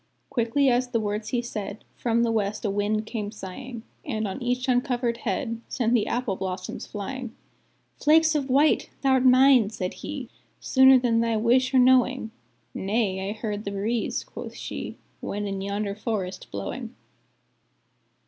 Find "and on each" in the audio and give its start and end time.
4.03-4.67